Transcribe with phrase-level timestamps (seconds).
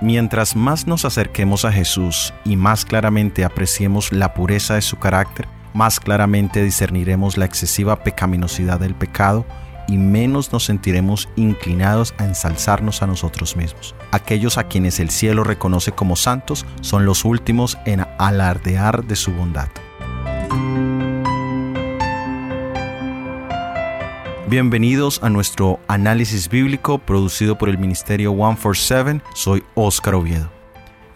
[0.00, 5.46] Mientras más nos acerquemos a Jesús y más claramente apreciemos la pureza de su carácter,
[5.74, 9.44] más claramente discerniremos la excesiva pecaminosidad del pecado
[9.88, 13.94] y menos nos sentiremos inclinados a ensalzarnos a nosotros mismos.
[14.10, 19.32] Aquellos a quienes el cielo reconoce como santos son los últimos en alardear de su
[19.32, 19.68] bondad.
[24.50, 29.22] Bienvenidos a nuestro análisis bíblico producido por el Ministerio 147.
[29.32, 30.50] Soy Óscar Oviedo.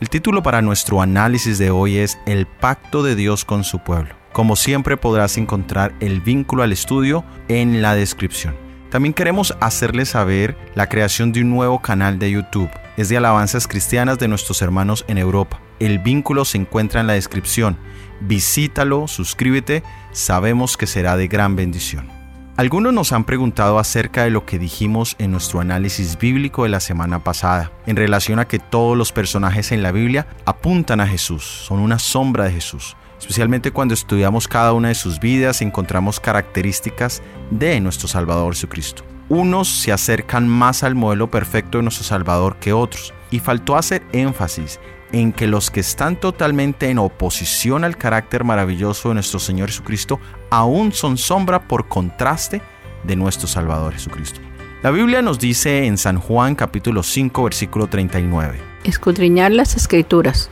[0.01, 4.15] El título para nuestro análisis de hoy es El pacto de Dios con su pueblo.
[4.33, 8.55] Como siempre podrás encontrar el vínculo al estudio en la descripción.
[8.89, 12.70] También queremos hacerles saber la creación de un nuevo canal de YouTube.
[12.97, 15.61] Es de alabanzas cristianas de nuestros hermanos en Europa.
[15.80, 17.78] El vínculo se encuentra en la descripción.
[18.20, 22.23] Visítalo, suscríbete, sabemos que será de gran bendición.
[22.56, 26.78] Algunos nos han preguntado acerca de lo que dijimos en nuestro análisis bíblico de la
[26.78, 31.42] semana pasada, en relación a que todos los personajes en la Biblia apuntan a Jesús,
[31.42, 32.96] son una sombra de Jesús.
[33.19, 39.02] Especialmente cuando estudiamos cada una de sus vidas encontramos características de nuestro Salvador Jesucristo.
[39.28, 44.05] Unos se acercan más al modelo perfecto de nuestro Salvador que otros, y faltó hacer
[44.12, 44.78] énfasis
[45.15, 50.19] en que los que están totalmente en oposición al carácter maravilloso de nuestro Señor Jesucristo
[50.51, 52.61] aún son sombra por contraste
[53.05, 54.41] de nuestro Salvador Jesucristo.
[54.83, 58.59] La Biblia nos dice en San Juan capítulo 5 versículo 39.
[58.83, 60.51] Escudriñar las escrituras,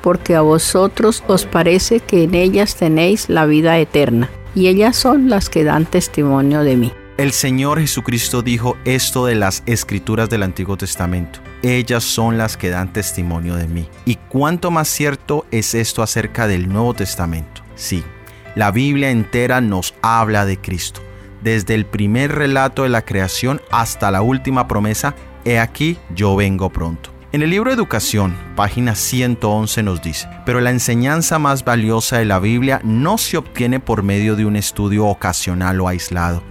[0.00, 5.28] porque a vosotros os parece que en ellas tenéis la vida eterna, y ellas son
[5.28, 6.92] las que dan testimonio de mí.
[7.20, 11.40] El Señor Jesucristo dijo esto de las escrituras del Antiguo Testamento.
[11.62, 13.90] Ellas son las que dan testimonio de mí.
[14.06, 17.60] ¿Y cuánto más cierto es esto acerca del Nuevo Testamento?
[17.74, 18.02] Sí,
[18.54, 21.02] la Biblia entera nos habla de Cristo.
[21.42, 26.70] Desde el primer relato de la creación hasta la última promesa, he aquí, yo vengo
[26.70, 27.10] pronto.
[27.32, 32.38] En el libro Educación, página 111 nos dice, pero la enseñanza más valiosa de la
[32.38, 36.42] Biblia no se obtiene por medio de un estudio ocasional o aislado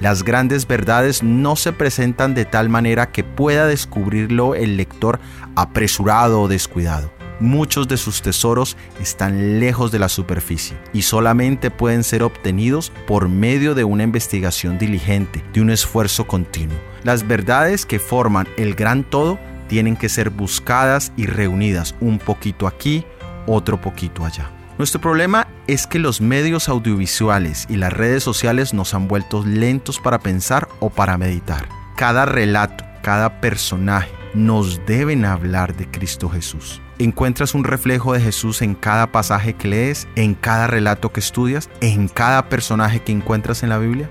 [0.00, 5.20] las grandes verdades no se presentan de tal manera que pueda descubrirlo el lector
[5.56, 7.12] apresurado o descuidado.
[7.38, 13.28] Muchos de sus tesoros están lejos de la superficie y solamente pueden ser obtenidos por
[13.28, 16.76] medio de una investigación diligente, de un esfuerzo continuo.
[17.02, 22.66] Las verdades que forman el gran todo tienen que ser buscadas y reunidas un poquito
[22.66, 23.04] aquí,
[23.46, 24.50] otro poquito allá.
[24.80, 30.00] Nuestro problema es que los medios audiovisuales y las redes sociales nos han vuelto lentos
[30.00, 31.68] para pensar o para meditar.
[31.98, 36.80] Cada relato, cada personaje nos deben hablar de Cristo Jesús.
[36.98, 41.68] ¿Encuentras un reflejo de Jesús en cada pasaje que lees, en cada relato que estudias,
[41.82, 44.08] en cada personaje que encuentras en la Biblia?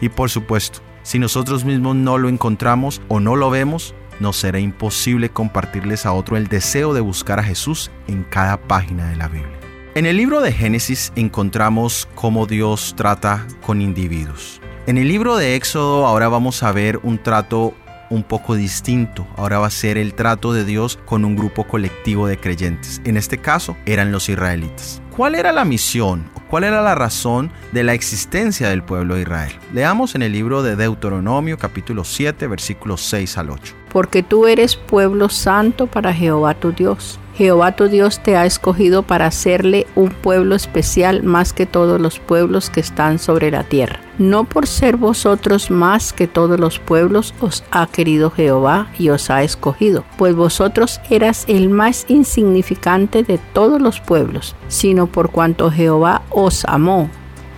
[0.00, 4.60] Y por supuesto, si nosotros mismos no lo encontramos o no lo vemos, nos será
[4.60, 9.26] imposible compartirles a otro el deseo de buscar a Jesús en cada página de la
[9.26, 9.61] Biblia.
[9.94, 14.58] En el libro de Génesis encontramos cómo Dios trata con individuos.
[14.86, 17.74] En el libro de Éxodo ahora vamos a ver un trato
[18.08, 19.26] un poco distinto.
[19.36, 23.02] Ahora va a ser el trato de Dios con un grupo colectivo de creyentes.
[23.04, 25.02] En este caso eran los israelitas.
[25.14, 29.22] ¿Cuál era la misión o cuál era la razón de la existencia del pueblo de
[29.22, 29.52] Israel?
[29.74, 33.74] Leamos en el libro de Deuteronomio capítulo 7 versículos 6 al 8.
[33.92, 39.02] Porque tú eres pueblo santo para Jehová tu Dios Jehová tu Dios te ha escogido
[39.02, 44.00] para hacerle un pueblo especial más que todos los pueblos que están sobre la tierra.
[44.18, 49.30] No por ser vosotros más que todos los pueblos os ha querido Jehová y os
[49.30, 55.70] ha escogido, pues vosotros eras el más insignificante de todos los pueblos, sino por cuanto
[55.70, 57.08] Jehová os amó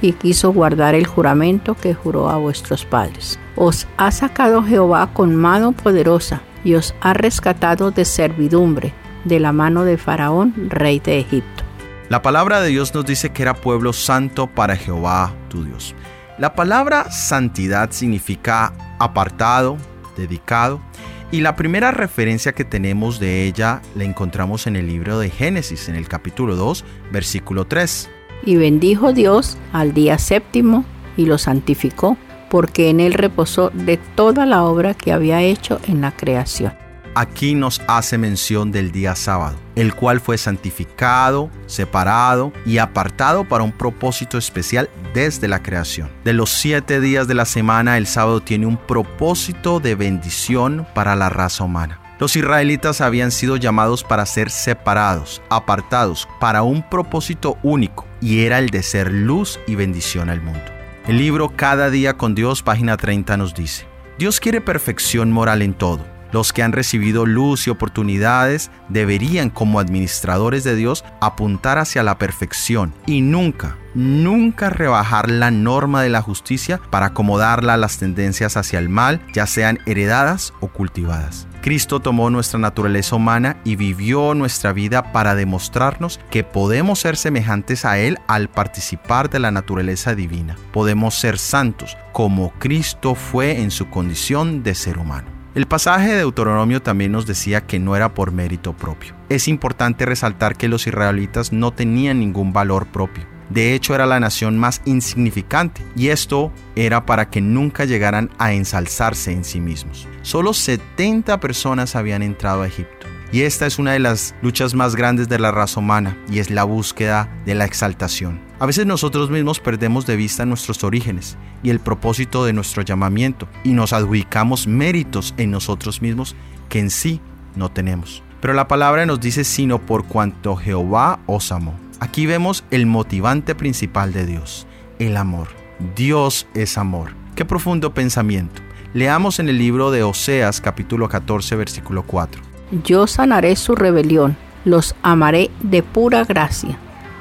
[0.04, 3.38] y quiso guardar el juramento que juró a vuestros padres.
[3.56, 8.92] Os ha sacado Jehová con mano poderosa y os ha rescatado de servidumbre
[9.24, 11.64] de la mano de Faraón, rey de Egipto.
[12.10, 15.94] La palabra de Dios nos dice que era pueblo santo para Jehová tu Dios.
[16.36, 19.78] La palabra santidad significa apartado,
[20.18, 20.82] dedicado,
[21.30, 25.88] y la primera referencia que tenemos de ella la encontramos en el libro de Génesis,
[25.88, 28.10] en el capítulo 2, versículo 3.
[28.44, 30.84] Y bendijo Dios al día séptimo
[31.16, 32.16] y lo santificó,
[32.50, 36.72] porque en él reposó de toda la obra que había hecho en la creación
[37.14, 43.64] aquí nos hace mención del día sábado, el cual fue santificado, separado y apartado para
[43.64, 46.10] un propósito especial desde la creación.
[46.24, 51.16] De los siete días de la semana, el sábado tiene un propósito de bendición para
[51.16, 52.00] la raza humana.
[52.20, 58.58] Los israelitas habían sido llamados para ser separados, apartados, para un propósito único, y era
[58.58, 60.62] el de ser luz y bendición al mundo.
[61.08, 65.74] El libro Cada día con Dios, página 30, nos dice, Dios quiere perfección moral en
[65.74, 72.04] todo Los que han recibido luz y oportunidades deberían, como administradores de Dios, apuntar hacia
[72.04, 77.98] la perfección y nunca, nunca rebajar la norma de la justicia para acomodarla a las
[77.98, 81.48] tendencias hacia el mal, ya sean heredadas o cultivadas.
[81.64, 87.86] Cristo tomó nuestra naturaleza humana y vivió nuestra vida para demostrarnos que podemos ser semejantes
[87.86, 90.56] a Él al participar de la naturaleza divina.
[90.74, 95.28] Podemos ser santos como Cristo fue en su condición de ser humano.
[95.54, 99.14] El pasaje de Deuteronomio también nos decía que no era por mérito propio.
[99.30, 103.24] Es importante resaltar que los israelitas no tenían ningún valor propio.
[103.50, 108.52] De hecho, era la nación más insignificante y esto era para que nunca llegaran a
[108.52, 110.08] ensalzarse en sí mismos.
[110.22, 113.06] Solo 70 personas habían entrado a Egipto.
[113.32, 116.50] Y esta es una de las luchas más grandes de la raza humana y es
[116.50, 118.40] la búsqueda de la exaltación.
[118.60, 123.48] A veces nosotros mismos perdemos de vista nuestros orígenes y el propósito de nuestro llamamiento
[123.64, 126.36] y nos adjudicamos méritos en nosotros mismos
[126.68, 127.20] que en sí
[127.56, 128.22] no tenemos.
[128.40, 131.83] Pero la palabra nos dice sino por cuanto Jehová os amó.
[132.00, 134.66] Aquí vemos el motivante principal de Dios,
[134.98, 135.48] el amor.
[135.94, 137.12] Dios es amor.
[137.36, 138.62] Qué profundo pensamiento.
[138.94, 142.42] Leamos en el libro de Oseas capítulo 14 versículo 4.
[142.84, 146.78] Yo sanaré su rebelión, los amaré de pura gracia,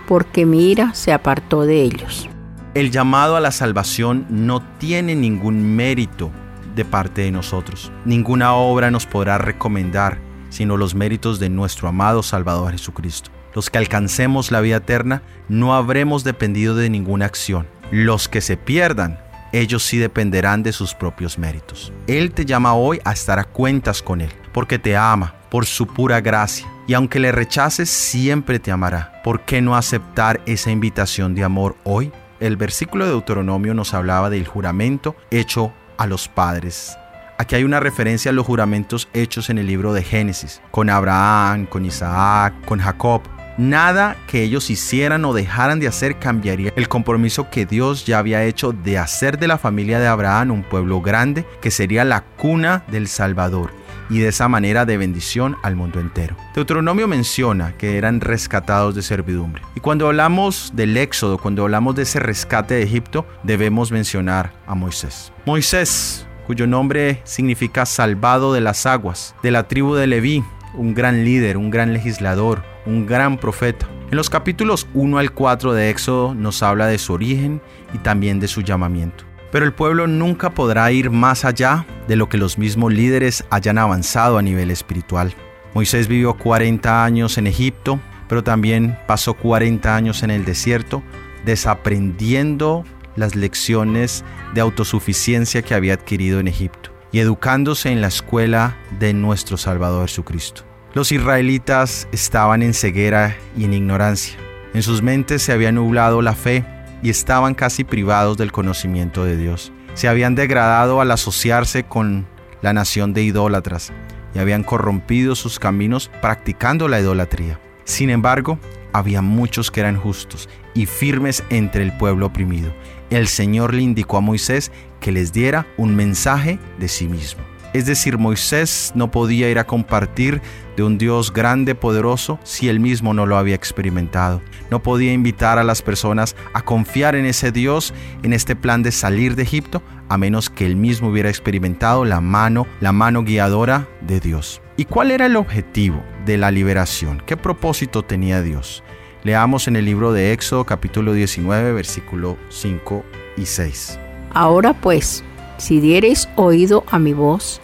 [0.08, 2.28] porque mi ira se apartó de ellos.
[2.74, 6.32] El llamado a la salvación no tiene ningún mérito
[6.76, 7.92] de parte de nosotros.
[8.06, 13.78] Ninguna obra nos podrá recomendar, sino los méritos de nuestro amado Salvador Jesucristo los que
[13.78, 17.68] alcancemos la vida eterna, no habremos dependido de ninguna acción.
[17.92, 19.20] Los que se pierdan,
[19.52, 21.94] ellos sí dependerán de sus propios méritos.
[22.08, 25.86] Él te llama hoy a estar a cuentas con Él, porque te ama, por su
[25.86, 26.68] pura gracia.
[26.88, 29.22] Y aunque le rechaces, siempre te amará.
[29.24, 32.12] ¿Por qué no aceptar esa invitación de amor hoy?
[32.40, 36.98] El versículo de Deuteronomio nos hablaba del juramento hecho a los padres.
[37.38, 41.66] Aquí hay una referencia a los juramentos hechos en el libro de Génesis, con Abraham,
[41.66, 43.22] con Isaac, con Jacob.
[43.58, 48.44] Nada que ellos hicieran o dejaran de hacer cambiaría el compromiso que Dios ya había
[48.44, 52.84] hecho de hacer de la familia de Abraham un pueblo grande que sería la cuna
[52.88, 53.72] del Salvador
[54.10, 56.36] y de esa manera de bendición al mundo entero.
[56.56, 59.62] Deuteronomio menciona que eran rescatados de servidumbre.
[59.76, 64.76] Y cuando hablamos del éxodo, cuando hablamos de ese rescate de Egipto, debemos mencionar a
[64.76, 65.32] Moisés.
[65.46, 71.24] Moisés, cuyo nombre significa salvado de las aguas, de la tribu de Leví, un gran
[71.24, 73.88] líder, un gran legislador, un gran profeta.
[74.10, 77.62] En los capítulos 1 al 4 de Éxodo nos habla de su origen
[77.94, 79.24] y también de su llamamiento.
[79.52, 83.78] Pero el pueblo nunca podrá ir más allá de lo que los mismos líderes hayan
[83.78, 85.34] avanzado a nivel espiritual.
[85.74, 91.04] Moisés vivió 40 años en Egipto, pero también pasó 40 años en el desierto,
[91.46, 92.84] desaprendiendo
[93.16, 99.14] las lecciones de autosuficiencia que había adquirido en Egipto y educándose en la escuela de
[99.14, 100.73] nuestro Salvador Jesucristo.
[100.94, 104.36] Los israelitas estaban en ceguera y en ignorancia.
[104.76, 106.64] En sus mentes se había nublado la fe
[107.02, 109.72] y estaban casi privados del conocimiento de Dios.
[109.96, 112.28] Se habían degradado al asociarse con
[112.62, 113.92] la nación de idólatras
[114.36, 117.60] y habían corrompido sus caminos practicando la idolatría.
[117.86, 118.60] Sin embargo,
[118.94, 122.72] había muchos que eran justos y firmes entre el pueblo oprimido.
[123.10, 127.53] El Señor le indicó a Moisés que les diera un mensaje de sí mismo.
[127.74, 130.42] Es decir, Moisés no podía ir a compartir
[130.78, 134.42] de un Dios grande, poderoso, si él mismo no lo había experimentado.
[134.70, 138.92] No podía invitar a las personas a confiar en ese Dios, en este plan de
[138.92, 143.88] salir de Egipto, a menos que él mismo hubiera experimentado la mano, la mano guiadora
[144.02, 144.62] de Dios.
[144.78, 147.24] ¿Y cuál era el objetivo de la liberación?
[147.26, 148.84] ¿Qué propósito tenía Dios?
[149.24, 153.04] Leamos en el libro de Éxodo capítulo 19, versículo 5
[153.38, 154.00] y 6.
[154.34, 155.24] Ahora pues,
[155.64, 157.62] si diereis oído a mi voz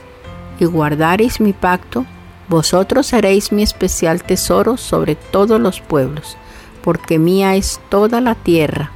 [0.58, 2.06] y guardareis mi pacto,
[2.48, 6.38] vosotros seréis mi especial tesoro sobre todos los pueblos,
[6.82, 8.92] porque mía es toda la tierra,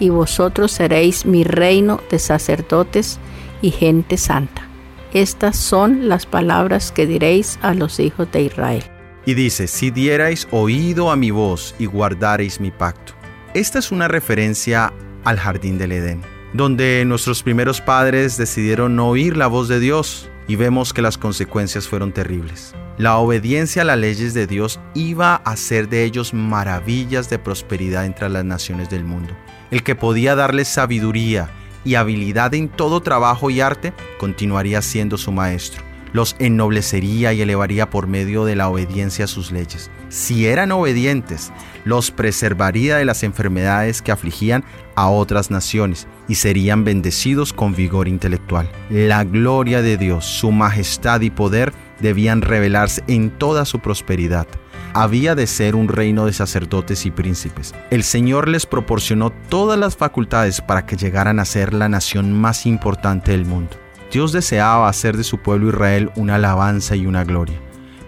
[0.00, 3.18] y vosotros seréis mi reino de sacerdotes
[3.60, 4.66] y gente santa.
[5.12, 8.84] Estas son las palabras que diréis a los hijos de Israel.
[9.26, 13.12] Y dice, si dierais oído a mi voz y guardareis mi pacto.
[13.52, 14.90] Esta es una referencia
[15.24, 20.30] al jardín del Edén donde nuestros primeros padres decidieron no oír la voz de Dios
[20.46, 22.74] y vemos que las consecuencias fueron terribles.
[22.96, 28.06] La obediencia a las leyes de Dios iba a hacer de ellos maravillas de prosperidad
[28.06, 29.34] entre las naciones del mundo.
[29.70, 31.50] El que podía darles sabiduría
[31.84, 35.87] y habilidad en todo trabajo y arte continuaría siendo su maestro.
[36.12, 39.90] Los ennoblecería y elevaría por medio de la obediencia a sus leyes.
[40.08, 41.52] Si eran obedientes,
[41.84, 48.08] los preservaría de las enfermedades que afligían a otras naciones y serían bendecidos con vigor
[48.08, 48.70] intelectual.
[48.90, 54.46] La gloria de Dios, su majestad y poder debían revelarse en toda su prosperidad.
[54.94, 57.74] Había de ser un reino de sacerdotes y príncipes.
[57.90, 62.66] El Señor les proporcionó todas las facultades para que llegaran a ser la nación más
[62.66, 63.76] importante del mundo.
[64.10, 67.60] Dios deseaba hacer de su pueblo Israel una alabanza y una gloria.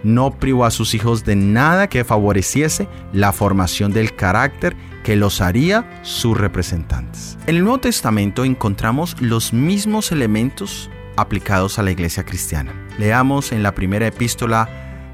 [0.03, 5.41] No privó a sus hijos de nada que favoreciese la formación del carácter que los
[5.41, 7.37] haría sus representantes.
[7.45, 12.73] En el Nuevo Testamento encontramos los mismos elementos aplicados a la iglesia cristiana.
[12.97, 14.69] Leamos en la primera epístola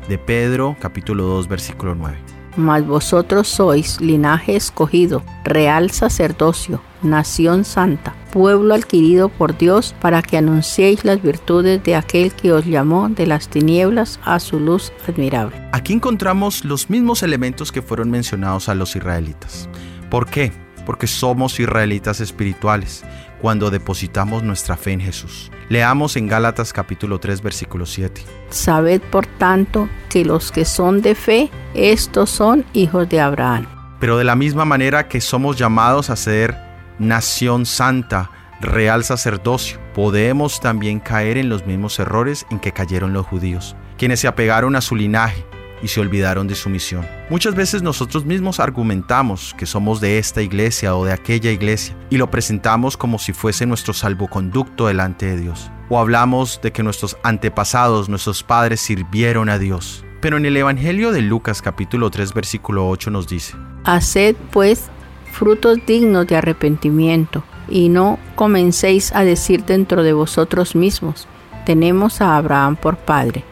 [0.08, 2.18] de Pedro, capítulo 2, versículo 9.
[2.56, 10.38] Mas vosotros sois linaje escogido, real sacerdocio, nación santa, pueblo adquirido por Dios para que
[10.38, 15.60] anunciéis las virtudes de aquel que os llamó de las tinieblas a su luz admirable.
[15.72, 19.68] Aquí encontramos los mismos elementos que fueron mencionados a los israelitas.
[20.12, 20.52] ¿Por qué?
[20.86, 23.04] Porque somos israelitas espirituales
[23.42, 25.52] cuando depositamos nuestra fe en Jesús.
[25.70, 28.22] Leamos en Gálatas capítulo 3 versículo 7.
[28.52, 33.66] Sabed por tanto que los que son de fe, estos son hijos de Abraham.
[34.00, 36.67] Pero de la misma manera que somos llamados a ser
[37.00, 43.26] nación santa, real sacerdocio, podemos también caer en los mismos errores en que cayeron los
[43.26, 45.46] judíos, quienes se apegaron a su linaje,
[45.82, 47.06] y se olvidaron de su misión.
[47.30, 52.18] Muchas veces nosotros mismos argumentamos que somos de esta iglesia o de aquella iglesia y
[52.18, 55.72] lo presentamos como si fuese nuestro salvoconducto delante de Dios.
[55.90, 60.04] O hablamos de que nuestros antepasados, nuestros padres sirvieron a Dios.
[60.22, 64.90] Pero en el Evangelio de Lucas capítulo 3 versículo 8 nos dice, Haced pues
[65.38, 71.28] frutos dignos de arrepentimiento y no comencéis a decir dentro de vosotros mismos,
[71.66, 73.44] tenemos a Abraham por padre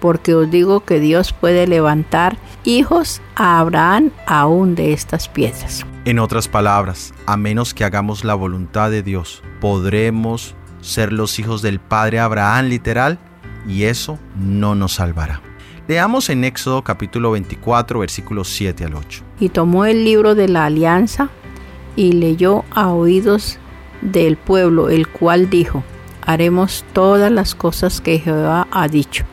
[0.00, 5.84] porque os digo que Dios puede levantar hijos a Abraham aún de estas piedras.
[6.04, 11.62] En otras palabras, a menos que hagamos la voluntad de Dios, podremos ser los hijos
[11.62, 13.18] del Padre Abraham literal
[13.66, 15.42] y eso no nos salvará.
[15.88, 19.22] Leamos en Éxodo capítulo 24 versículos 7 al 8.
[19.40, 21.30] Y tomó el libro de la alianza
[21.96, 23.58] y leyó a oídos
[24.02, 25.82] del pueblo, el cual dijo,
[26.26, 29.24] haremos todas las cosas que Jehová ha dicho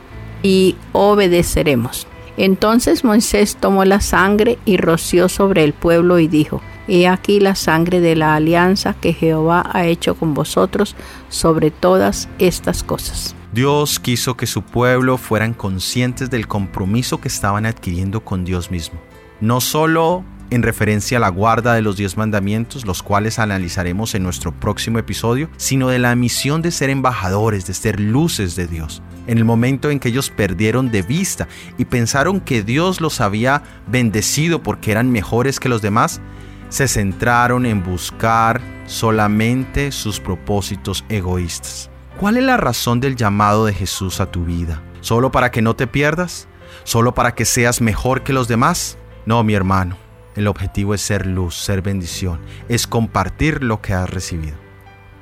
[0.42, 2.06] y obedeceremos.
[2.38, 7.54] Entonces Moisés tomó la sangre y roció sobre el pueblo y dijo, He aquí la
[7.54, 10.96] sangre de la alianza que Jehová ha hecho con vosotros
[11.28, 13.35] sobre todas estas cosas.
[13.56, 19.00] Dios quiso que su pueblo fueran conscientes del compromiso que estaban adquiriendo con Dios mismo.
[19.40, 24.24] No solo en referencia a la guarda de los diez mandamientos, los cuales analizaremos en
[24.24, 29.02] nuestro próximo episodio, sino de la misión de ser embajadores, de ser luces de Dios.
[29.26, 31.48] En el momento en que ellos perdieron de vista
[31.78, 36.20] y pensaron que Dios los había bendecido porque eran mejores que los demás,
[36.68, 41.88] se centraron en buscar solamente sus propósitos egoístas.
[42.18, 44.82] ¿Cuál es la razón del llamado de Jesús a tu vida?
[45.02, 46.48] ¿Solo para que no te pierdas?
[46.82, 48.96] ¿Solo para que seas mejor que los demás?
[49.26, 49.98] No, mi hermano.
[50.34, 54.56] El objetivo es ser luz, ser bendición, es compartir lo que has recibido.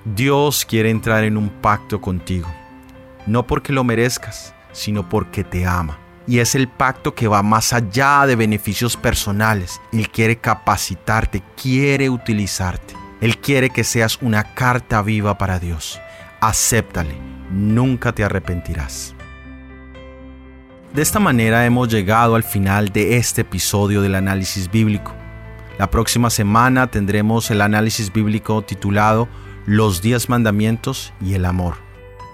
[0.05, 2.49] Dios quiere entrar en un pacto contigo,
[3.27, 5.99] no porque lo merezcas, sino porque te ama.
[6.29, 9.81] Y es el pacto que va más allá de beneficios personales.
[9.93, 12.95] Él quiere capacitarte, quiere utilizarte.
[13.21, 16.01] Él quiere que seas una carta viva para Dios.
[16.41, 17.17] Acéptale,
[17.51, 19.15] nunca te arrepentirás.
[20.93, 25.13] De esta manera hemos llegado al final de este episodio del análisis bíblico.
[25.79, 29.29] La próxima semana tendremos el análisis bíblico titulado
[29.67, 31.75] Los diez mandamientos y el amor.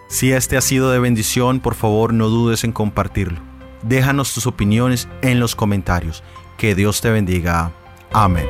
[0.09, 3.41] Si este ha sido de bendición, por favor no dudes en compartirlo.
[3.83, 6.23] Déjanos tus opiniones en los comentarios.
[6.59, 7.73] Que Dios te bendiga.
[8.13, 8.47] Amén.